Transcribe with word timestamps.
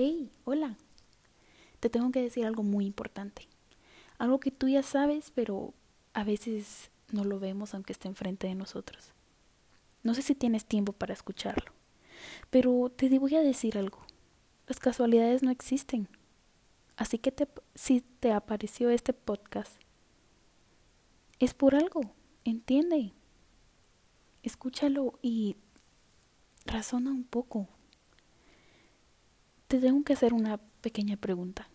Hey, 0.00 0.30
hola. 0.44 0.76
Te 1.80 1.90
tengo 1.90 2.12
que 2.12 2.22
decir 2.22 2.46
algo 2.46 2.62
muy 2.62 2.86
importante. 2.86 3.48
Algo 4.18 4.38
que 4.38 4.52
tú 4.52 4.68
ya 4.68 4.84
sabes, 4.84 5.32
pero 5.34 5.74
a 6.14 6.22
veces 6.22 6.92
no 7.10 7.24
lo 7.24 7.40
vemos 7.40 7.74
aunque 7.74 7.94
esté 7.94 8.06
enfrente 8.06 8.46
de 8.46 8.54
nosotros. 8.54 9.12
No 10.04 10.14
sé 10.14 10.22
si 10.22 10.36
tienes 10.36 10.64
tiempo 10.64 10.92
para 10.92 11.14
escucharlo, 11.14 11.72
pero 12.48 12.92
te 12.94 13.18
voy 13.18 13.34
a 13.34 13.42
decir 13.42 13.76
algo. 13.76 13.98
Las 14.68 14.78
casualidades 14.78 15.42
no 15.42 15.50
existen. 15.50 16.06
Así 16.94 17.18
que 17.18 17.32
te, 17.32 17.48
si 17.74 18.00
te 18.20 18.30
apareció 18.30 18.90
este 18.90 19.12
podcast, 19.12 19.82
es 21.40 21.54
por 21.54 21.74
algo, 21.74 22.02
entiende. 22.44 23.14
Escúchalo 24.44 25.18
y 25.22 25.56
razona 26.66 27.10
un 27.10 27.24
poco 27.24 27.66
te 29.68 29.78
tengo 29.78 30.02
que 30.02 30.14
hacer 30.14 30.32
una 30.32 30.56
pequeña 30.80 31.16
pregunta. 31.16 31.68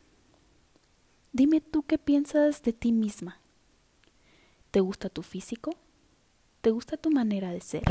Dime 1.32 1.62
tú 1.62 1.84
qué 1.84 1.98
piensas 1.98 2.64
de 2.64 2.74
ti 2.74 2.92
misma. 2.92 3.40
¿Te 4.72 4.82
gusta 4.82 5.10
tu 5.10 5.22
físico? 5.22 5.76
¿Te 6.62 6.72
gusta 6.72 6.98
tu 6.98 7.12
manera 7.12 7.52
de 7.52 7.62
ser? 7.62 7.84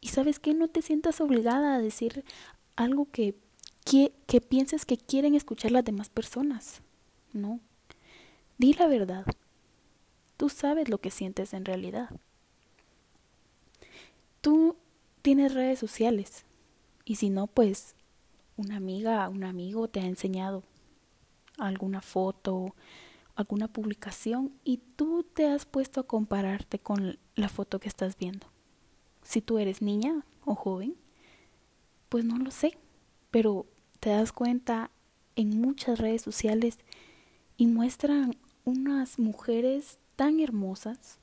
Y 0.00 0.08
sabes 0.08 0.38
que 0.38 0.54
no 0.54 0.68
te 0.68 0.82
sientas 0.82 1.20
obligada 1.20 1.74
a 1.74 1.78
decir 1.78 2.24
algo 2.76 3.10
que, 3.10 3.34
que, 3.84 4.12
que 4.26 4.40
pienses 4.40 4.84
que 4.84 4.98
quieren 4.98 5.34
escuchar 5.34 5.72
las 5.72 5.84
demás 5.84 6.10
personas. 6.10 6.82
No. 7.32 7.60
Di 8.58 8.74
la 8.74 8.86
verdad. 8.86 9.24
Tú 10.36 10.50
sabes 10.50 10.88
lo 10.88 10.98
que 10.98 11.10
sientes 11.10 11.54
en 11.54 11.64
realidad. 11.64 12.10
Tú 14.42 14.76
tienes 15.22 15.54
redes 15.54 15.78
sociales. 15.78 16.44
Y 17.04 17.16
si 17.16 17.30
no, 17.30 17.46
pues 17.46 17.94
una 18.58 18.76
amiga, 18.76 19.28
un 19.28 19.44
amigo 19.44 19.88
te 19.88 20.00
ha 20.00 20.06
enseñado 20.06 20.64
alguna 21.56 22.00
foto, 22.00 22.74
alguna 23.36 23.68
publicación 23.68 24.52
y 24.64 24.78
tú 24.96 25.22
te 25.22 25.46
has 25.46 25.64
puesto 25.64 26.00
a 26.00 26.06
compararte 26.06 26.78
con 26.78 27.18
la 27.36 27.48
foto 27.48 27.78
que 27.78 27.88
estás 27.88 28.18
viendo. 28.18 28.48
Si 29.22 29.40
tú 29.40 29.58
eres 29.58 29.80
niña 29.80 30.24
o 30.44 30.54
joven, 30.54 30.96
pues 32.08 32.24
no 32.24 32.36
lo 32.36 32.50
sé, 32.50 32.76
pero 33.30 33.66
te 34.00 34.10
das 34.10 34.32
cuenta 34.32 34.90
en 35.36 35.60
muchas 35.60 36.00
redes 36.00 36.22
sociales 36.22 36.78
y 37.56 37.66
muestran 37.66 38.36
unas 38.64 39.18
mujeres 39.18 39.98
tan 40.16 40.40
hermosas, 40.40 41.18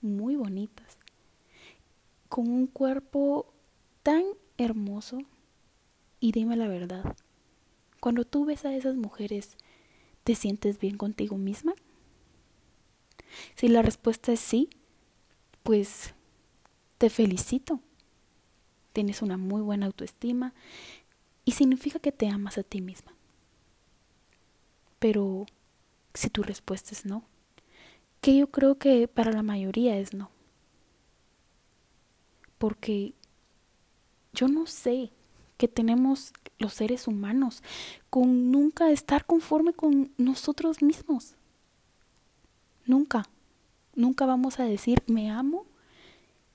muy 0.00 0.36
bonitas, 0.36 0.96
con 2.28 2.48
un 2.48 2.66
cuerpo 2.66 3.52
tan 4.02 4.24
hermoso 4.56 5.18
y 6.20 6.32
dime 6.32 6.56
la 6.56 6.68
verdad, 6.68 7.16
cuando 8.00 8.24
tú 8.24 8.44
ves 8.44 8.64
a 8.64 8.74
esas 8.74 8.96
mujeres, 8.96 9.56
¿te 10.24 10.34
sientes 10.34 10.78
bien 10.78 10.96
contigo 10.96 11.36
misma? 11.36 11.74
Si 13.56 13.68
la 13.68 13.82
respuesta 13.82 14.32
es 14.32 14.40
sí, 14.40 14.68
pues 15.62 16.14
te 16.98 17.10
felicito. 17.10 17.80
Tienes 18.92 19.22
una 19.22 19.36
muy 19.36 19.60
buena 19.60 19.86
autoestima 19.86 20.54
y 21.44 21.52
significa 21.52 21.98
que 21.98 22.12
te 22.12 22.28
amas 22.28 22.58
a 22.58 22.62
ti 22.62 22.80
misma. 22.80 23.12
Pero 24.98 25.46
si 26.14 26.30
tu 26.30 26.42
respuesta 26.42 26.92
es 26.92 27.04
no, 27.04 27.24
que 28.20 28.36
yo 28.36 28.50
creo 28.50 28.78
que 28.78 29.08
para 29.08 29.32
la 29.32 29.42
mayoría 29.42 29.98
es 29.98 30.14
no. 30.14 30.30
Porque 32.58 33.14
yo 34.32 34.48
no 34.48 34.66
sé 34.66 35.10
que 35.64 35.68
tenemos 35.68 36.34
los 36.58 36.74
seres 36.74 37.08
humanos, 37.08 37.62
con 38.10 38.50
nunca 38.50 38.90
estar 38.90 39.24
conforme 39.24 39.72
con 39.72 40.12
nosotros 40.18 40.82
mismos. 40.82 41.36
Nunca, 42.84 43.26
nunca 43.94 44.26
vamos 44.26 44.60
a 44.60 44.64
decir 44.64 45.02
me 45.06 45.30
amo. 45.30 45.64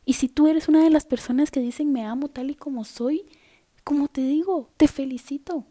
Y 0.06 0.14
si 0.14 0.30
tú 0.30 0.48
eres 0.48 0.70
una 0.70 0.84
de 0.84 0.92
las 0.92 1.08
personas 1.08 1.50
que 1.50 1.60
dicen 1.60 1.92
me 1.92 2.06
amo 2.06 2.28
tal 2.28 2.52
y 2.52 2.56
como 2.56 2.86
soy, 2.86 3.26
como 3.84 4.10
te 4.10 4.22
digo, 4.22 4.70
te 4.78 4.88
felicito. 4.88 5.66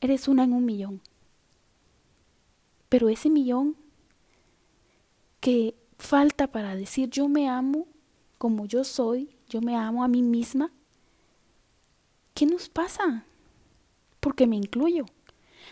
Eres 0.00 0.28
una 0.28 0.44
en 0.44 0.52
un 0.52 0.64
millón. 0.64 1.00
Pero 2.88 3.08
ese 3.08 3.28
millón 3.28 3.74
que 5.40 5.74
falta 5.98 6.46
para 6.52 6.76
decir 6.76 7.10
yo 7.10 7.26
me 7.26 7.48
amo 7.48 7.88
como 8.38 8.66
yo 8.66 8.84
soy, 8.84 9.36
yo 9.48 9.60
me 9.60 9.74
amo 9.74 10.04
a 10.04 10.08
mí 10.08 10.22
misma, 10.22 10.70
¿Qué 12.34 12.46
nos 12.46 12.68
pasa? 12.68 13.24
Porque 14.20 14.46
me 14.46 14.56
incluyo. 14.56 15.06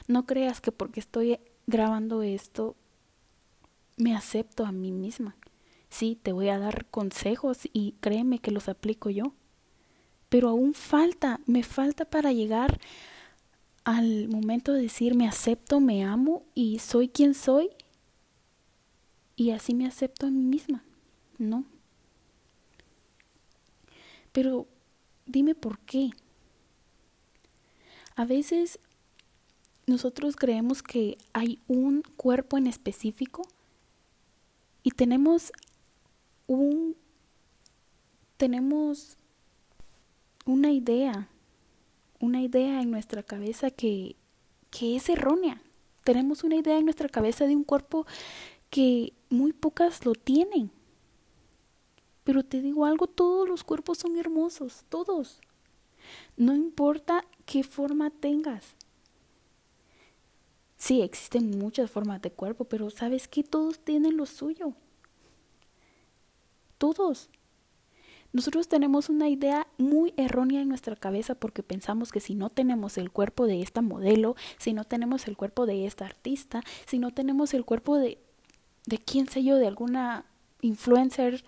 No 0.07 0.27
creas 0.27 0.61
que 0.61 0.73
porque 0.73 1.01
estoy 1.01 1.39
grabando 1.67 2.23
esto 2.23 2.77
me 3.97 4.15
acepto 4.17 4.65
a 4.65 4.73
mí 4.73 4.93
misma. 4.93 5.37
Sí, 5.89 6.19
te 6.23 6.33
voy 6.33 6.49
a 6.49 6.59
dar 6.59 6.87
consejos 6.87 7.69
y 7.73 7.95
créeme 8.01 8.39
que 8.39 8.51
los 8.51 8.69
aplico 8.69 9.11
yo. 9.11 9.35
Pero 10.29 10.49
aún 10.49 10.73
falta, 10.73 11.41
me 11.47 11.63
falta 11.63 12.05
para 12.05 12.33
llegar 12.33 12.81
al 13.85 14.29
momento 14.29 14.73
de 14.73 14.83
decir 14.83 15.15
me 15.15 15.29
acepto, 15.29 15.81
me 15.81 16.05
amo 16.05 16.45
y 16.55 16.79
soy 16.79 17.09
quien 17.09 17.35
soy. 17.35 17.71
Y 19.37 19.51
así 19.51 19.75
me 19.75 19.87
acepto 19.87 20.27
a 20.27 20.31
mí 20.31 20.43
misma. 20.43 20.85
No. 21.39 21.65
Pero 24.33 24.67
dime 25.27 25.55
por 25.55 25.79
qué. 25.81 26.11
A 28.23 28.25
veces 28.25 28.79
nosotros 29.85 30.37
creemos 30.37 30.85
que 30.85 31.19
hay 31.33 31.59
un 31.67 32.03
cuerpo 32.17 32.57
en 32.57 32.69
específico 32.69 33.43
y 34.85 34.93
tenemos 34.93 35.51
un 36.47 36.95
tenemos 38.37 39.17
una 40.45 40.71
idea, 40.71 41.31
una 42.21 42.41
idea 42.41 42.81
en 42.81 42.93
nuestra 42.93 43.25
cabeza 43.25 43.73
que, 43.73 44.15
que 44.71 44.95
es 44.95 45.09
errónea. 45.09 45.61
Tenemos 46.05 46.45
una 46.45 46.55
idea 46.55 46.79
en 46.79 46.85
nuestra 46.85 47.09
cabeza 47.09 47.49
de 47.49 47.57
un 47.57 47.65
cuerpo 47.65 48.07
que 48.71 49.15
muy 49.31 49.53
pocas 49.53 50.07
lo 50.07 50.13
tienen. 50.13 50.71
Pero 52.23 52.45
te 52.45 52.61
digo 52.63 52.85
algo, 52.85 53.09
todos 53.09 53.49
los 53.49 53.65
cuerpos 53.65 53.99
son 53.99 54.17
hermosos, 54.17 54.85
todos. 54.89 55.41
No 56.37 56.55
importa 56.55 57.25
qué 57.53 57.63
forma 57.63 58.09
tengas. 58.09 58.65
Sí, 60.79 61.03
existen 61.03 61.59
muchas 61.59 61.91
formas 61.91 62.23
de 62.23 62.31
cuerpo, 62.31 62.65
pero 62.65 62.89
sabes 62.89 63.29
que 63.29 63.43
todos 63.45 63.79
tienen 63.79 64.17
lo 64.17 64.25
suyo. 64.25 64.73
Todos. 66.79 67.29
Nosotros 68.33 68.69
tenemos 68.69 69.11
una 69.11 69.29
idea 69.29 69.67
muy 69.77 70.15
errónea 70.17 70.63
en 70.63 70.71
nuestra 70.71 70.97
cabeza 70.97 71.35
porque 71.35 71.63
pensamos 71.63 72.11
que 72.11 72.21
si 72.21 72.35
no 72.35 72.49
tenemos 72.49 72.97
el 72.97 73.11
cuerpo 73.11 73.47
de 73.47 73.61
esta 73.61 73.83
modelo, 73.83 74.35
si 74.57 74.73
no 74.73 74.85
tenemos 74.85 75.29
el 75.29 75.37
cuerpo 75.37 75.67
de 75.67 75.85
esta 75.85 76.07
artista, 76.07 76.63
si 76.87 76.99
no 76.99 77.11
tenemos 77.11 77.53
el 77.53 77.67
cuerpo 77.67 77.99
de, 77.99 78.17
de 78.87 78.97
quién 78.97 79.29
sé 79.29 79.45
yo, 79.45 79.59
de 79.59 79.67
alguna 79.67 80.25
influencer, 80.63 81.45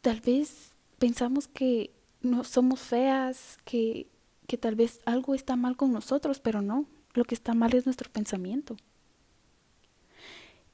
tal 0.00 0.22
vez 0.22 0.72
pensamos 0.98 1.46
que 1.46 1.90
no 2.22 2.42
somos 2.42 2.80
feas, 2.80 3.58
que, 3.66 4.06
que 4.48 4.56
tal 4.56 4.74
vez 4.74 5.00
algo 5.04 5.34
está 5.34 5.54
mal 5.56 5.76
con 5.76 5.92
nosotros, 5.92 6.40
pero 6.40 6.62
no, 6.62 6.86
lo 7.12 7.24
que 7.24 7.34
está 7.34 7.54
mal 7.54 7.74
es 7.74 7.84
nuestro 7.84 8.10
pensamiento. 8.10 8.76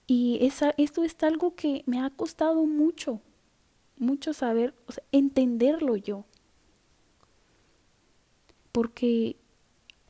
Y 0.06 0.38
esa, 0.42 0.74
esto 0.78 1.02
es 1.02 1.16
algo 1.22 1.56
que 1.56 1.82
me 1.86 2.00
ha 2.00 2.08
costado 2.10 2.66
mucho, 2.66 3.20
mucho 3.98 4.32
saber, 4.32 4.74
o 4.86 4.92
entenderlo 5.10 5.96
yo. 5.96 6.24
Porque 8.70 9.36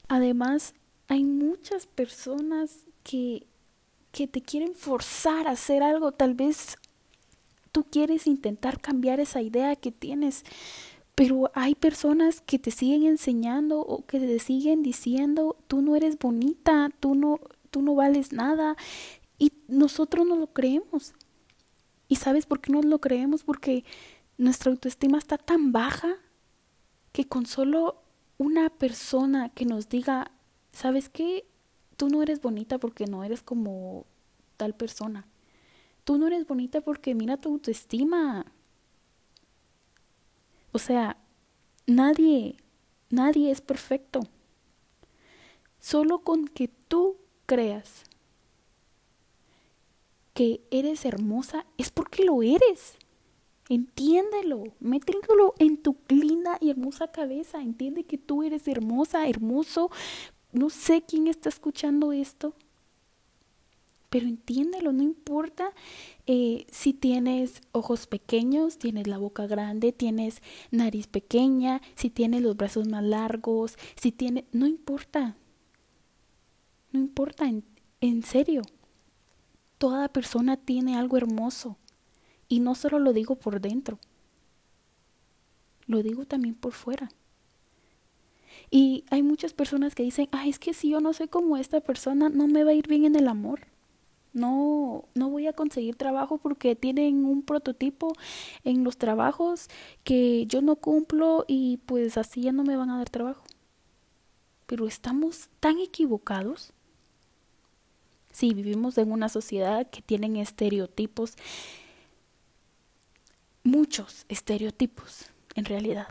además 0.08 0.74
hay 1.08 1.24
muchas 1.24 1.86
personas 1.86 2.84
que, 3.02 3.46
que 4.12 4.26
te 4.26 4.42
quieren 4.42 4.74
forzar 4.74 5.46
a 5.46 5.52
hacer 5.52 5.82
algo. 5.82 6.12
Tal 6.12 6.34
vez 6.34 6.76
tú 7.72 7.84
quieres 7.84 8.26
intentar 8.26 8.78
cambiar 8.78 9.20
esa 9.20 9.40
idea 9.40 9.74
que 9.74 9.90
tienes, 9.90 10.44
pero 11.14 11.50
hay 11.54 11.74
personas 11.74 12.40
que 12.40 12.58
te 12.58 12.70
siguen 12.70 13.04
enseñando 13.04 13.80
o 13.80 14.04
que 14.04 14.18
te 14.18 14.38
siguen 14.38 14.82
diciendo, 14.82 15.56
tú 15.68 15.80
no 15.80 15.94
eres 15.94 16.18
bonita, 16.18 16.90
tú 17.00 17.14
no, 17.14 17.40
tú 17.70 17.82
no 17.82 17.94
vales 17.94 18.32
nada. 18.32 18.76
Y 19.38 19.52
nosotros 19.68 20.26
no 20.26 20.36
lo 20.36 20.48
creemos. 20.48 21.14
¿Y 22.08 22.16
sabes 22.16 22.46
por 22.46 22.60
qué 22.60 22.72
no 22.72 22.82
lo 22.82 23.00
creemos? 23.00 23.44
Porque 23.44 23.84
nuestra 24.38 24.72
autoestima 24.72 25.18
está 25.18 25.38
tan 25.38 25.72
baja 25.72 26.16
que 27.12 27.26
con 27.26 27.46
solo 27.46 28.02
una 28.36 28.68
persona 28.68 29.50
que 29.50 29.64
nos 29.64 29.88
diga, 29.88 30.32
¿sabes 30.72 31.08
qué? 31.08 31.46
Tú 31.96 32.08
no 32.08 32.22
eres 32.22 32.40
bonita 32.40 32.78
porque 32.78 33.06
no 33.06 33.22
eres 33.22 33.42
como 33.42 34.04
tal 34.56 34.74
persona. 34.74 35.26
Tú 36.02 36.18
no 36.18 36.26
eres 36.26 36.46
bonita 36.46 36.80
porque 36.80 37.14
mira 37.14 37.36
tu 37.36 37.50
autoestima. 37.50 38.46
O 40.74 40.80
sea, 40.80 41.16
nadie, 41.86 42.56
nadie 43.08 43.52
es 43.52 43.60
perfecto. 43.60 44.22
Solo 45.78 46.18
con 46.18 46.48
que 46.48 46.66
tú 46.88 47.16
creas 47.46 48.02
que 50.32 50.62
eres 50.72 51.04
hermosa 51.04 51.64
es 51.78 51.90
porque 51.90 52.24
lo 52.24 52.42
eres. 52.42 52.96
Entiéndelo, 53.68 54.64
mételo 54.80 55.54
en 55.60 55.76
tu 55.76 55.96
linda 56.08 56.58
y 56.60 56.70
hermosa 56.70 57.06
cabeza. 57.06 57.62
Entiende 57.62 58.02
que 58.02 58.18
tú 58.18 58.42
eres 58.42 58.66
hermosa, 58.66 59.28
hermoso. 59.28 59.92
No 60.50 60.70
sé 60.70 61.02
quién 61.02 61.28
está 61.28 61.50
escuchando 61.50 62.10
esto, 62.10 62.52
pero 64.14 64.28
entiéndelo, 64.28 64.92
no 64.92 65.02
importa 65.02 65.72
eh, 66.28 66.68
si 66.70 66.92
tienes 66.92 67.62
ojos 67.72 68.06
pequeños, 68.06 68.78
tienes 68.78 69.08
la 69.08 69.18
boca 69.18 69.48
grande, 69.48 69.90
tienes 69.90 70.40
nariz 70.70 71.08
pequeña, 71.08 71.80
si 71.96 72.10
tienes 72.10 72.40
los 72.40 72.56
brazos 72.56 72.86
más 72.86 73.02
largos, 73.02 73.76
si 73.96 74.12
tienes, 74.12 74.44
no 74.52 74.68
importa, 74.68 75.34
no 76.92 77.00
importa, 77.00 77.48
en, 77.48 77.64
en 78.00 78.22
serio, 78.22 78.62
toda 79.78 80.08
persona 80.08 80.58
tiene 80.58 80.96
algo 80.96 81.16
hermoso. 81.16 81.76
Y 82.46 82.60
no 82.60 82.76
solo 82.76 83.00
lo 83.00 83.12
digo 83.12 83.34
por 83.34 83.60
dentro, 83.60 83.98
lo 85.86 86.04
digo 86.04 86.24
también 86.24 86.54
por 86.54 86.72
fuera. 86.72 87.10
Y 88.70 89.06
hay 89.10 89.24
muchas 89.24 89.54
personas 89.54 89.96
que 89.96 90.04
dicen, 90.04 90.28
ay, 90.30 90.50
es 90.50 90.60
que 90.60 90.72
si 90.72 90.90
yo 90.90 91.00
no 91.00 91.12
soy 91.14 91.26
como 91.26 91.56
esta 91.56 91.80
persona, 91.80 92.28
no 92.28 92.46
me 92.46 92.62
va 92.62 92.70
a 92.70 92.74
ir 92.74 92.86
bien 92.86 93.06
en 93.06 93.16
el 93.16 93.26
amor 93.26 93.73
no, 94.34 95.04
no 95.14 95.30
voy 95.30 95.46
a 95.46 95.52
conseguir 95.52 95.94
trabajo 95.96 96.38
porque 96.38 96.76
tienen 96.76 97.24
un 97.24 97.42
prototipo 97.42 98.12
en 98.64 98.84
los 98.84 98.98
trabajos 98.98 99.68
que 100.02 100.44
yo 100.46 100.60
no 100.60 100.76
cumplo 100.76 101.44
y 101.48 101.78
pues 101.86 102.18
así 102.18 102.42
ya 102.42 102.52
no 102.52 102.64
me 102.64 102.76
van 102.76 102.90
a 102.90 102.98
dar 102.98 103.08
trabajo. 103.08 103.44
Pero 104.66 104.86
estamos 104.86 105.48
tan 105.60 105.78
equivocados. 105.78 106.72
Sí, 108.32 108.52
vivimos 108.52 108.98
en 108.98 109.12
una 109.12 109.28
sociedad 109.28 109.88
que 109.88 110.02
tienen 110.02 110.36
estereotipos, 110.36 111.36
muchos 113.62 114.26
estereotipos 114.28 115.26
en 115.54 115.64
realidad. 115.64 116.08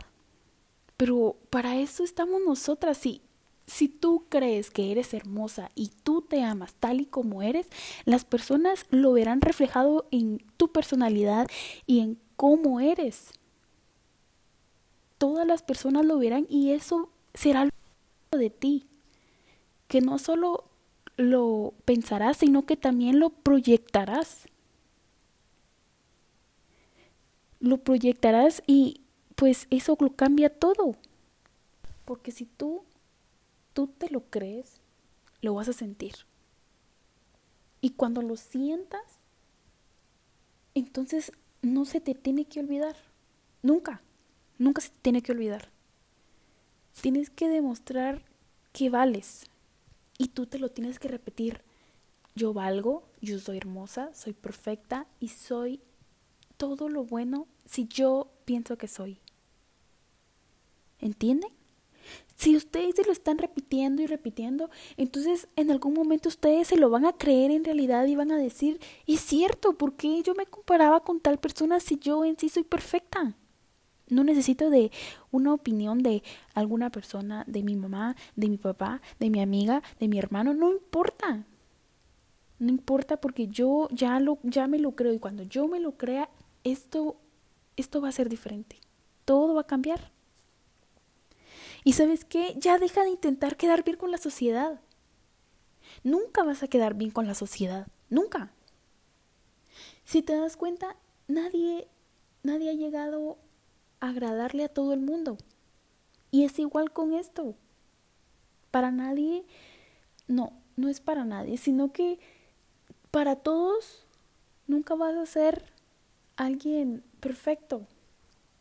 Pero 0.96 1.36
para 1.50 1.76
eso 1.76 2.02
estamos 2.02 2.40
nosotras, 2.46 2.96
sí 2.96 3.20
si 3.66 3.88
tú 3.88 4.26
crees 4.28 4.70
que 4.70 4.92
eres 4.92 5.14
hermosa 5.14 5.70
y 5.74 5.90
tú 6.02 6.22
te 6.22 6.42
amas 6.42 6.74
tal 6.74 7.00
y 7.00 7.06
como 7.06 7.42
eres, 7.42 7.68
las 8.04 8.24
personas 8.24 8.86
lo 8.90 9.12
verán 9.12 9.40
reflejado 9.40 10.06
en 10.10 10.42
tu 10.56 10.70
personalidad 10.70 11.48
y 11.86 12.00
en 12.00 12.18
cómo 12.36 12.80
eres. 12.80 13.30
Todas 15.18 15.46
las 15.46 15.62
personas 15.62 16.04
lo 16.04 16.18
verán 16.18 16.46
y 16.50 16.72
eso 16.72 17.10
será 17.32 17.64
lo 17.64 18.38
de 18.38 18.50
ti. 18.50 18.86
Que 19.88 20.00
no 20.00 20.18
solo 20.18 20.64
lo 21.16 21.72
pensarás, 21.84 22.38
sino 22.38 22.66
que 22.66 22.76
también 22.76 23.18
lo 23.18 23.30
proyectarás. 23.30 24.46
Lo 27.60 27.78
proyectarás 27.78 28.62
y 28.66 29.00
pues 29.36 29.68
eso 29.70 29.96
lo 30.00 30.10
cambia 30.10 30.50
todo. 30.50 30.96
Porque 32.04 32.30
si 32.30 32.44
tú 32.44 32.82
tú 33.74 33.88
te 33.88 34.08
lo 34.08 34.30
crees, 34.30 34.80
lo 35.42 35.54
vas 35.54 35.68
a 35.68 35.74
sentir. 35.74 36.14
Y 37.82 37.90
cuando 37.90 38.22
lo 38.22 38.36
sientas, 38.36 39.02
entonces 40.74 41.32
no 41.60 41.84
se 41.84 42.00
te 42.00 42.14
tiene 42.14 42.46
que 42.46 42.60
olvidar. 42.60 42.96
Nunca, 43.62 44.00
nunca 44.58 44.80
se 44.80 44.88
te 44.88 44.98
tiene 45.02 45.22
que 45.22 45.32
olvidar. 45.32 45.68
Tienes 46.98 47.28
que 47.28 47.48
demostrar 47.48 48.24
que 48.72 48.88
vales. 48.88 49.46
Y 50.16 50.28
tú 50.28 50.46
te 50.46 50.58
lo 50.58 50.70
tienes 50.70 50.98
que 50.98 51.08
repetir. 51.08 51.60
Yo 52.34 52.54
valgo, 52.54 53.04
yo 53.20 53.38
soy 53.38 53.58
hermosa, 53.58 54.14
soy 54.14 54.32
perfecta 54.32 55.06
y 55.20 55.28
soy 55.28 55.80
todo 56.56 56.88
lo 56.88 57.04
bueno 57.04 57.46
si 57.64 57.86
yo 57.86 58.30
pienso 58.44 58.78
que 58.78 58.88
soy. 58.88 59.18
¿Entienden? 61.00 61.50
Si 62.36 62.56
ustedes 62.56 62.96
se 62.96 63.04
lo 63.04 63.12
están 63.12 63.38
repitiendo 63.38 64.02
y 64.02 64.06
repitiendo, 64.06 64.70
entonces 64.96 65.48
en 65.56 65.70
algún 65.70 65.94
momento 65.94 66.28
ustedes 66.28 66.68
se 66.68 66.76
lo 66.76 66.90
van 66.90 67.06
a 67.06 67.12
creer 67.12 67.50
en 67.50 67.64
realidad 67.64 68.06
y 68.06 68.16
van 68.16 68.32
a 68.32 68.36
decir, 68.36 68.80
es 69.06 69.20
cierto, 69.20 69.74
¿por 69.74 69.94
qué 69.94 70.22
yo 70.22 70.34
me 70.34 70.46
comparaba 70.46 71.00
con 71.00 71.20
tal 71.20 71.38
persona 71.38 71.80
si 71.80 71.96
yo 71.98 72.24
en 72.24 72.38
sí 72.38 72.48
soy 72.48 72.64
perfecta? 72.64 73.36
No 74.08 74.24
necesito 74.24 74.68
de 74.68 74.90
una 75.30 75.54
opinión 75.54 76.02
de 76.02 76.22
alguna 76.54 76.90
persona, 76.90 77.44
de 77.46 77.62
mi 77.62 77.76
mamá, 77.76 78.16
de 78.36 78.48
mi 78.48 78.58
papá, 78.58 79.00
de 79.18 79.30
mi 79.30 79.40
amiga, 79.40 79.82
de 79.98 80.08
mi 80.08 80.18
hermano, 80.18 80.52
no 80.54 80.70
importa. 80.70 81.44
No 82.58 82.68
importa 82.68 83.16
porque 83.20 83.48
yo 83.48 83.88
ya 83.90 84.20
lo 84.20 84.38
ya 84.42 84.66
me 84.66 84.78
lo 84.78 84.92
creo 84.92 85.12
y 85.12 85.18
cuando 85.18 85.42
yo 85.42 85.68
me 85.68 85.80
lo 85.80 85.96
crea, 85.96 86.28
esto 86.64 87.16
esto 87.76 88.00
va 88.00 88.08
a 88.08 88.12
ser 88.12 88.28
diferente. 88.28 88.78
Todo 89.24 89.54
va 89.54 89.62
a 89.62 89.66
cambiar. 89.66 90.13
Y 91.84 91.92
sabes 91.92 92.24
qué, 92.24 92.54
ya 92.56 92.78
deja 92.78 93.04
de 93.04 93.10
intentar 93.10 93.56
quedar 93.56 93.84
bien 93.84 93.98
con 93.98 94.10
la 94.10 94.18
sociedad. 94.18 94.80
Nunca 96.02 96.42
vas 96.42 96.62
a 96.62 96.68
quedar 96.68 96.94
bien 96.94 97.10
con 97.10 97.26
la 97.26 97.34
sociedad, 97.34 97.86
nunca. 98.08 98.50
Si 100.04 100.22
te 100.22 100.34
das 100.34 100.56
cuenta, 100.56 100.96
nadie, 101.28 101.86
nadie 102.42 102.70
ha 102.70 102.74
llegado 102.74 103.36
a 104.00 104.08
agradarle 104.08 104.64
a 104.64 104.68
todo 104.68 104.94
el 104.94 105.00
mundo. 105.00 105.36
Y 106.30 106.44
es 106.44 106.58
igual 106.58 106.90
con 106.90 107.12
esto. 107.12 107.54
Para 108.70 108.90
nadie, 108.90 109.44
no, 110.26 110.52
no 110.76 110.88
es 110.88 111.00
para 111.00 111.24
nadie, 111.24 111.58
sino 111.58 111.92
que 111.92 112.18
para 113.10 113.36
todos 113.36 114.04
nunca 114.66 114.94
vas 114.94 115.14
a 115.16 115.26
ser 115.26 115.64
alguien 116.36 117.04
perfecto. 117.20 117.86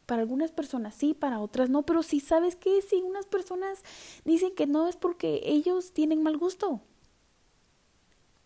Para 0.05 0.21
algunas 0.21 0.51
personas 0.51 0.95
sí, 0.95 1.13
para 1.13 1.39
otras 1.39 1.69
no, 1.69 1.83
pero 1.83 2.03
si 2.03 2.19
sabes 2.19 2.55
que 2.55 2.81
si 2.81 2.97
unas 2.97 3.25
personas 3.25 3.83
dicen 4.25 4.53
que 4.55 4.67
no 4.67 4.87
es 4.87 4.97
porque 4.97 5.41
ellos 5.43 5.93
tienen 5.93 6.23
mal 6.23 6.37
gusto. 6.37 6.81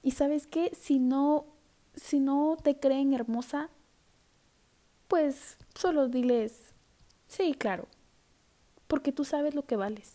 Y 0.04 0.12
sabes 0.12 0.48
que 0.48 0.74
si 0.76 1.00
no 1.00 1.46
si 1.98 2.20
no 2.20 2.58
te 2.62 2.80
creen 2.80 3.14
hermosa, 3.14 3.70
pues 5.08 5.58
solo 5.76 6.08
diles, 6.08 6.74
sí, 7.28 7.54
claro, 7.54 7.88
porque 8.88 9.12
tú 9.12 9.26
sabes 9.26 9.56
lo 9.56 9.66
que 9.66 9.76
vales. 9.76 10.14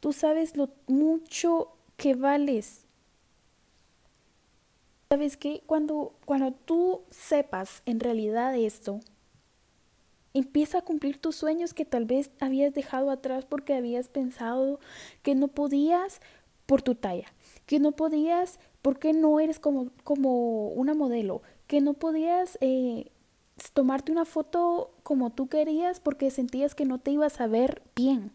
Tú 0.00 0.12
sabes 0.12 0.56
lo 0.56 0.70
mucho 0.86 1.72
que 1.96 2.14
vales. 2.14 2.84
¿Sabes 5.08 5.36
qué? 5.36 5.62
Cuando, 5.66 6.14
cuando 6.24 6.52
tú 6.52 7.02
sepas 7.10 7.82
en 7.86 8.00
realidad 8.00 8.54
esto, 8.56 9.00
Empieza 10.36 10.78
a 10.78 10.82
cumplir 10.82 11.18
tus 11.18 11.34
sueños 11.34 11.72
que 11.72 11.86
tal 11.86 12.04
vez 12.04 12.30
habías 12.40 12.74
dejado 12.74 13.10
atrás 13.10 13.46
porque 13.46 13.72
habías 13.72 14.08
pensado 14.10 14.80
que 15.22 15.34
no 15.34 15.48
podías 15.48 16.20
por 16.66 16.82
tu 16.82 16.94
talla, 16.94 17.32
que 17.64 17.78
no 17.78 17.92
podías 17.92 18.60
porque 18.82 19.14
no 19.14 19.40
eres 19.40 19.58
como, 19.58 19.88
como 20.04 20.68
una 20.68 20.92
modelo, 20.92 21.40
que 21.66 21.80
no 21.80 21.94
podías 21.94 22.58
eh, 22.60 23.10
tomarte 23.72 24.12
una 24.12 24.26
foto 24.26 24.90
como 25.02 25.30
tú 25.30 25.48
querías 25.48 26.00
porque 26.00 26.30
sentías 26.30 26.74
que 26.74 26.84
no 26.84 26.98
te 26.98 27.12
ibas 27.12 27.40
a 27.40 27.46
ver 27.46 27.82
bien. 27.94 28.30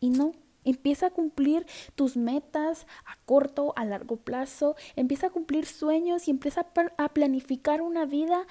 Y 0.00 0.08
no, 0.08 0.32
Empieza 0.64 1.06
a 1.06 1.10
cumplir 1.10 1.66
tus 1.94 2.16
metas 2.18 2.86
a 3.06 3.16
corto, 3.24 3.72
a 3.76 3.84
largo 3.86 4.16
plazo. 4.16 4.76
Empieza 4.94 5.28
a 5.28 5.30
cumplir 5.30 5.64
sueños 5.64 6.28
y 6.28 6.30
empieza 6.30 6.66
a 6.98 7.08
planificar 7.10 7.80
una 7.80 8.04
vida 8.04 8.46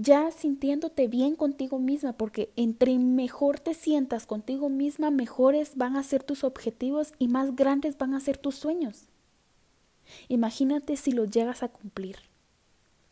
ya 0.00 0.30
sintiéndote 0.30 1.08
bien 1.08 1.36
contigo 1.36 1.78
misma, 1.78 2.14
porque 2.14 2.50
entre 2.56 2.98
mejor 2.98 3.60
te 3.60 3.74
sientas 3.74 4.26
contigo 4.26 4.68
misma, 4.68 5.10
mejores 5.10 5.76
van 5.76 5.96
a 5.96 6.02
ser 6.02 6.22
tus 6.22 6.44
objetivos 6.44 7.12
y 7.18 7.28
más 7.28 7.54
grandes 7.54 7.98
van 7.98 8.14
a 8.14 8.20
ser 8.20 8.38
tus 8.38 8.54
sueños. 8.54 9.04
Imagínate 10.28 10.96
si 10.96 11.12
los 11.12 11.30
llegas 11.30 11.62
a 11.62 11.68
cumplir. 11.68 12.16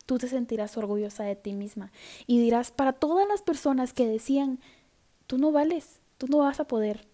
Tú 0.07 0.19
te 0.19 0.29
sentirás 0.29 0.77
orgullosa 0.79 1.25
de 1.25 1.37
ti 1.37 1.53
misma 1.53 1.93
y 2.27 2.41
dirás 2.41 2.71
para 2.71 2.95
todas 2.95 3.29
las 3.29 3.43
personas 3.43 3.93
que 3.93 4.09
decían, 4.09 4.59
tú 5.27 5.37
no 5.37 5.53
vales, 5.53 6.01
tú 6.17 6.27
no 6.29 6.39
vas 6.39 6.61
a 6.61 6.67
poder, 6.67 7.07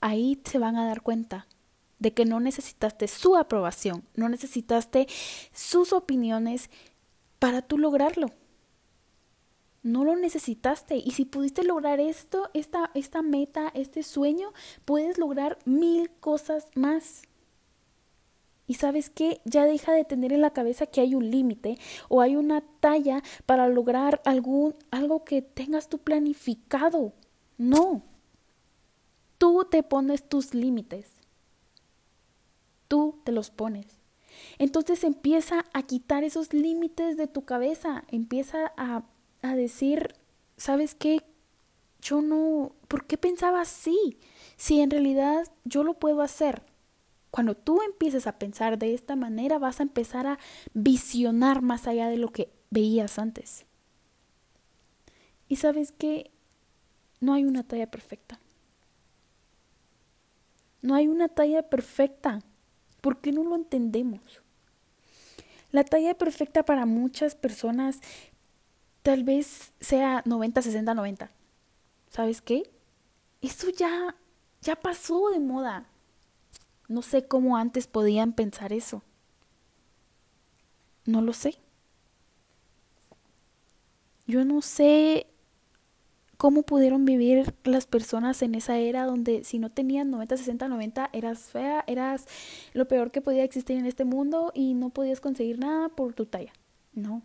ahí 0.00 0.40
se 0.44 0.58
van 0.58 0.76
a 0.76 0.86
dar 0.86 1.02
cuenta 1.02 1.46
de 2.00 2.12
que 2.12 2.24
no 2.24 2.40
necesitaste 2.40 3.06
su 3.06 3.36
aprobación, 3.36 4.02
no 4.16 4.28
necesitaste 4.28 5.06
sus 5.52 5.92
opiniones 5.92 6.70
para 7.38 7.62
tú 7.62 7.78
lograrlo 7.78 8.30
no 9.84 10.02
lo 10.04 10.16
necesitaste. 10.16 10.96
Y 10.96 11.12
si 11.12 11.24
pudiste 11.24 11.62
lograr 11.62 12.00
esto, 12.00 12.50
esta, 12.54 12.90
esta 12.94 13.22
meta, 13.22 13.70
este 13.74 14.02
sueño, 14.02 14.52
puedes 14.84 15.18
lograr 15.18 15.58
mil 15.64 16.10
cosas 16.18 16.68
más. 16.74 17.22
Y 18.66 18.74
sabes 18.74 19.10
qué, 19.10 19.42
ya 19.44 19.66
deja 19.66 19.92
de 19.92 20.04
tener 20.04 20.32
en 20.32 20.40
la 20.40 20.54
cabeza 20.54 20.86
que 20.86 21.02
hay 21.02 21.14
un 21.14 21.30
límite 21.30 21.78
o 22.08 22.22
hay 22.22 22.34
una 22.34 22.62
talla 22.80 23.22
para 23.44 23.68
lograr 23.68 24.22
algún, 24.24 24.74
algo 24.90 25.22
que 25.22 25.42
tengas 25.42 25.88
tú 25.88 25.98
planificado. 25.98 27.12
No. 27.58 28.02
Tú 29.36 29.66
te 29.70 29.82
pones 29.82 30.26
tus 30.26 30.54
límites. 30.54 31.12
tú 32.88 33.20
te 33.24 33.32
los 33.32 33.50
pones. 33.50 33.98
Entonces 34.58 35.04
empieza 35.04 35.64
a 35.72 35.82
quitar 35.82 36.24
esos 36.24 36.52
límites 36.52 37.16
de 37.16 37.26
tu 37.26 37.44
cabeza, 37.44 38.04
empieza 38.08 38.72
a, 38.76 39.04
a 39.44 39.56
decir, 39.56 40.14
¿sabes 40.56 40.94
qué? 40.94 41.22
Yo 42.00 42.20
no, 42.22 42.72
¿por 42.88 43.06
qué 43.06 43.16
pensaba 43.16 43.60
así? 43.60 44.18
Si 44.56 44.80
en 44.80 44.90
realidad 44.90 45.46
yo 45.64 45.84
lo 45.84 45.94
puedo 45.94 46.22
hacer. 46.22 46.62
Cuando 47.30 47.56
tú 47.56 47.82
empieces 47.82 48.26
a 48.26 48.38
pensar 48.38 48.78
de 48.78 48.94
esta 48.94 49.16
manera, 49.16 49.58
vas 49.58 49.80
a 49.80 49.82
empezar 49.82 50.26
a 50.26 50.38
visionar 50.72 51.62
más 51.62 51.86
allá 51.86 52.08
de 52.08 52.16
lo 52.16 52.30
que 52.30 52.50
veías 52.70 53.18
antes. 53.18 53.66
Y 55.48 55.56
sabes 55.56 55.92
que 55.92 56.30
no 57.20 57.34
hay 57.34 57.44
una 57.44 57.62
talla 57.62 57.90
perfecta. 57.90 58.38
No 60.82 60.94
hay 60.94 61.08
una 61.08 61.28
talla 61.28 61.62
perfecta. 61.62 62.40
¿Por 63.00 63.20
qué 63.20 63.32
no 63.32 63.44
lo 63.44 63.56
entendemos? 63.56 64.42
La 65.72 65.82
talla 65.82 66.16
perfecta 66.16 66.64
para 66.64 66.86
muchas 66.86 67.34
personas 67.34 68.00
tal 69.04 69.22
vez 69.22 69.72
sea 69.80 70.22
90, 70.24 70.62
60, 70.62 70.94
90. 70.94 71.30
¿Sabes 72.10 72.40
qué? 72.40 72.68
Eso 73.42 73.68
ya 73.68 74.16
ya 74.62 74.76
pasó 74.76 75.28
de 75.30 75.40
moda. 75.40 75.86
No 76.88 77.02
sé 77.02 77.26
cómo 77.26 77.58
antes 77.58 77.86
podían 77.86 78.32
pensar 78.32 78.72
eso. 78.72 79.02
No 81.04 81.20
lo 81.20 81.34
sé. 81.34 81.56
Yo 84.26 84.46
no 84.46 84.62
sé 84.62 85.26
cómo 86.38 86.62
pudieron 86.62 87.04
vivir 87.04 87.54
las 87.64 87.86
personas 87.86 88.40
en 88.40 88.54
esa 88.54 88.78
era 88.78 89.04
donde 89.04 89.44
si 89.44 89.58
no 89.58 89.70
tenían 89.70 90.10
90, 90.10 90.38
60, 90.38 90.68
90 90.68 91.10
eras 91.12 91.50
fea, 91.50 91.84
eras 91.86 92.26
lo 92.72 92.88
peor 92.88 93.10
que 93.10 93.20
podía 93.20 93.44
existir 93.44 93.76
en 93.76 93.84
este 93.84 94.06
mundo 94.06 94.50
y 94.54 94.72
no 94.72 94.88
podías 94.88 95.20
conseguir 95.20 95.58
nada 95.58 95.90
por 95.90 96.14
tu 96.14 96.24
talla. 96.24 96.54
No. 96.94 97.22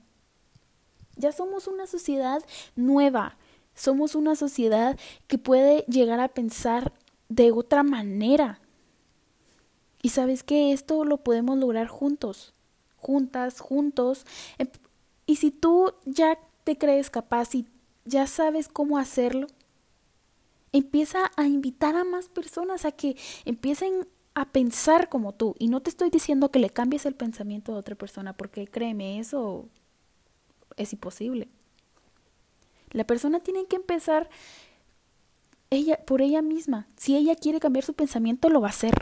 Ya 1.19 1.33
somos 1.33 1.67
una 1.67 1.85
sociedad 1.85 2.41
nueva. 2.77 3.37
Somos 3.75 4.15
una 4.15 4.35
sociedad 4.35 4.97
que 5.27 5.37
puede 5.37 5.83
llegar 5.87 6.21
a 6.21 6.29
pensar 6.29 6.93
de 7.27 7.51
otra 7.51 7.83
manera. 7.83 8.61
Y 10.01 10.09
sabes 10.09 10.43
que 10.43 10.71
esto 10.71 11.03
lo 11.03 11.17
podemos 11.17 11.57
lograr 11.57 11.87
juntos, 11.87 12.53
juntas, 12.95 13.59
juntos. 13.59 14.25
Y 15.25 15.35
si 15.35 15.51
tú 15.51 15.93
ya 16.05 16.39
te 16.63 16.77
crees 16.77 17.09
capaz 17.09 17.53
y 17.53 17.67
ya 18.05 18.25
sabes 18.25 18.69
cómo 18.69 18.97
hacerlo, 18.97 19.47
empieza 20.71 21.31
a 21.35 21.47
invitar 21.47 21.97
a 21.97 22.05
más 22.05 22.29
personas 22.29 22.85
a 22.85 22.93
que 22.93 23.17
empiecen 23.43 24.07
a 24.35 24.45
pensar 24.45 25.09
como 25.09 25.33
tú. 25.33 25.53
Y 25.59 25.67
no 25.67 25.81
te 25.81 25.89
estoy 25.89 26.09
diciendo 26.09 26.49
que 26.49 26.59
le 26.59 26.69
cambies 26.69 27.05
el 27.05 27.13
pensamiento 27.13 27.73
a 27.73 27.77
otra 27.77 27.95
persona, 27.95 28.31
porque 28.31 28.67
créeme, 28.67 29.19
eso 29.19 29.67
es 30.79 30.93
imposible. 30.93 31.47
La 32.91 33.05
persona 33.05 33.39
tiene 33.39 33.65
que 33.67 33.75
empezar 33.75 34.29
ella 35.69 36.03
por 36.05 36.21
ella 36.21 36.41
misma. 36.41 36.87
Si 36.95 37.15
ella 37.15 37.35
quiere 37.35 37.59
cambiar 37.59 37.85
su 37.85 37.93
pensamiento, 37.93 38.49
lo 38.49 38.61
va 38.61 38.67
a 38.67 38.71
hacer. 38.71 38.93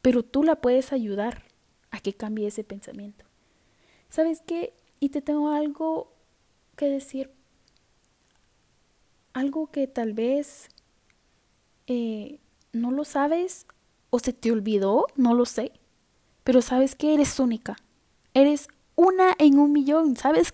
Pero 0.00 0.22
tú 0.22 0.42
la 0.42 0.56
puedes 0.56 0.92
ayudar 0.92 1.42
a 1.90 2.00
que 2.00 2.14
cambie 2.14 2.46
ese 2.46 2.64
pensamiento. 2.64 3.26
¿Sabes 4.08 4.42
qué? 4.46 4.72
Y 5.00 5.10
te 5.10 5.20
tengo 5.20 5.50
algo 5.50 6.12
que 6.76 6.86
decir 6.86 7.30
algo 9.34 9.70
que 9.70 9.86
tal 9.86 10.14
vez 10.14 10.68
eh, 11.86 12.40
no 12.72 12.90
lo 12.90 13.04
sabes 13.04 13.66
o 14.10 14.18
se 14.18 14.32
te 14.32 14.50
olvidó, 14.50 15.06
no 15.16 15.34
lo 15.34 15.44
sé, 15.44 15.72
pero 16.44 16.62
sabes 16.62 16.94
que 16.94 17.14
eres 17.14 17.38
única, 17.38 17.76
eres 18.34 18.68
una 18.96 19.34
en 19.38 19.58
un 19.58 19.72
millón, 19.72 20.16
sabes 20.16 20.52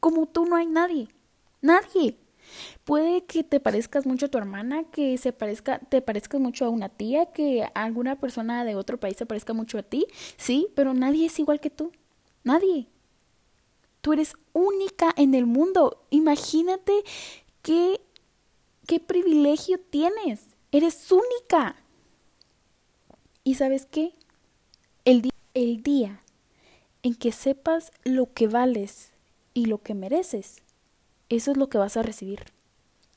como 0.00 0.26
tú 0.26 0.46
no 0.46 0.56
hay 0.56 0.66
nadie, 0.66 1.08
nadie. 1.60 2.16
Puede 2.84 3.24
que 3.24 3.44
te 3.44 3.60
parezcas 3.60 4.06
mucho 4.06 4.26
a 4.26 4.28
tu 4.28 4.38
hermana, 4.38 4.84
que 4.84 5.16
se 5.18 5.32
parezca, 5.32 5.78
te 5.78 6.02
parezcas 6.02 6.40
mucho 6.40 6.64
a 6.64 6.70
una 6.70 6.88
tía, 6.88 7.26
que 7.26 7.68
alguna 7.74 8.18
persona 8.18 8.64
de 8.64 8.74
otro 8.74 8.98
país 8.98 9.16
se 9.16 9.26
parezca 9.26 9.52
mucho 9.52 9.78
a 9.78 9.82
ti, 9.82 10.06
sí, 10.36 10.68
pero 10.74 10.94
nadie 10.94 11.26
es 11.26 11.38
igual 11.38 11.60
que 11.60 11.70
tú, 11.70 11.92
nadie. 12.42 12.88
Tú 14.00 14.14
eres 14.14 14.34
única 14.52 15.12
en 15.16 15.34
el 15.34 15.44
mundo. 15.46 16.02
Imagínate 16.10 16.92
qué, 17.62 18.00
qué 18.86 18.98
privilegio 18.98 19.78
tienes. 19.78 20.46
Eres 20.72 21.12
única. 21.12 21.76
¿Y 23.44 23.56
sabes 23.56 23.86
qué? 23.86 24.14
El, 25.04 25.30
el 25.52 25.82
día 25.82 26.22
en 27.02 27.14
que 27.14 27.32
sepas 27.32 27.92
lo 28.04 28.32
que 28.32 28.46
vales 28.48 29.09
y 29.54 29.66
lo 29.66 29.82
que 29.82 29.94
mereces, 29.94 30.62
eso 31.28 31.50
es 31.52 31.56
lo 31.56 31.68
que 31.68 31.78
vas 31.78 31.96
a 31.96 32.02
recibir. 32.02 32.40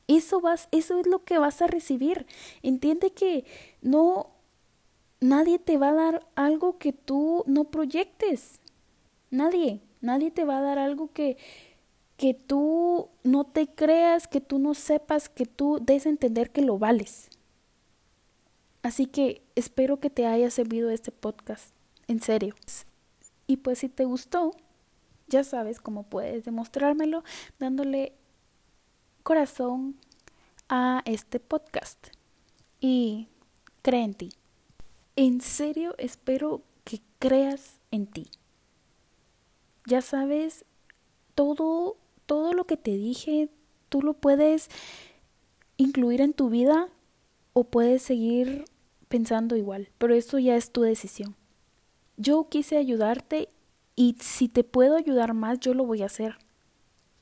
Eso 0.08 0.42
vas, 0.42 0.68
eso 0.72 1.00
es 1.00 1.08
lo 1.08 1.24
que 1.24 1.38
vas 1.38 1.62
a 1.62 1.68
recibir. 1.68 2.26
Entiende 2.62 3.12
que 3.12 3.46
no 3.82 4.34
nadie 5.24 5.58
te 5.58 5.78
va 5.78 5.90
a 5.90 5.94
dar 5.94 6.28
algo 6.36 6.78
que 6.78 6.94
tú 6.94 7.44
no 7.48 7.66
proyectes. 7.66 8.60
Nadie. 9.32 9.82
Nadie 10.02 10.32
te 10.32 10.44
va 10.44 10.58
a 10.58 10.62
dar 10.62 10.80
algo 10.80 11.12
que, 11.14 11.38
que 12.18 12.34
tú 12.34 13.08
no 13.24 13.46
te 13.46 13.68
creas, 13.68 14.28
que 14.28 14.42
tú 14.42 14.60
no 14.60 14.74
sepas, 14.74 15.30
que 15.30 15.46
tú 15.46 15.80
des 15.82 16.06
a 16.06 16.10
entender 16.10 16.52
que 16.52 16.62
lo 16.62 16.78
vales. 16.78 17.30
Así 18.82 19.06
que 19.06 19.42
espero 19.56 20.02
que 20.02 20.10
te 20.10 20.28
haya 20.28 20.52
servido 20.52 20.90
este 20.90 21.14
podcast, 21.14 21.74
en 22.10 22.22
serio. 22.22 22.54
Y 23.48 23.58
pues 23.58 23.80
si 23.80 23.88
te 23.88 24.04
gustó, 24.04 24.58
ya 25.34 25.44
sabes 25.44 25.82
cómo 25.82 26.04
puedes 26.04 26.46
demostrármelo 26.46 27.24
dándole 27.60 28.14
corazón 29.24 29.98
a 30.70 31.02
este 31.06 31.40
podcast. 31.40 32.08
Y 32.80 33.28
cree 33.82 34.04
en 34.04 34.14
ti. 34.14 34.30
En 35.16 35.42
serio 35.42 35.96
espero 35.98 36.62
que 36.84 37.02
creas 37.20 37.80
en 37.92 38.08
ti 38.08 38.30
ya 39.86 40.02
sabes, 40.02 40.66
todo, 41.36 41.98
todo 42.26 42.54
lo 42.54 42.66
que 42.66 42.78
te 42.78 42.92
dije, 42.92 43.50
tú 43.90 44.02
lo 44.02 44.14
puedes 44.14 44.70
incluir 45.78 46.22
en 46.22 46.34
tu 46.34 46.50
vida 46.50 46.90
o 47.54 47.66
puedes 47.66 48.02
seguir 48.02 48.66
pensando 49.10 49.56
igual, 49.56 49.90
pero 49.98 50.14
eso 50.14 50.40
ya 50.40 50.56
es 50.56 50.72
tu 50.72 50.82
decisión. 50.82 51.36
Yo 52.18 52.48
quise 52.50 52.78
ayudarte 52.78 53.50
y 53.96 54.16
si 54.20 54.50
te 54.50 54.64
puedo 54.64 54.96
ayudar 54.96 55.34
más, 55.34 55.60
yo 55.60 55.74
lo 55.74 55.86
voy 55.86 56.02
a 56.02 56.08
hacer. 56.08 56.38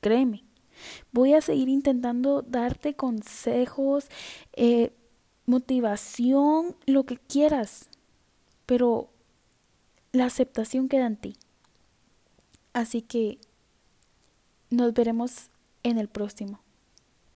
Créeme. 0.00 0.44
Voy 1.12 1.34
a 1.34 1.40
seguir 1.40 1.68
intentando 1.68 2.42
darte 2.42 2.94
consejos, 2.94 4.08
eh, 4.54 4.92
motivación, 5.46 6.76
lo 6.86 7.04
que 7.04 7.18
quieras, 7.18 7.88
pero 8.66 9.10
la 10.12 10.26
aceptación 10.26 10.88
queda 10.88 11.06
en 11.06 11.16
ti. 11.16 11.36
Así 12.72 13.02
que 13.02 13.38
nos 14.70 14.94
veremos 14.94 15.50
en 15.82 15.98
el 15.98 16.08
próximo. 16.08 16.60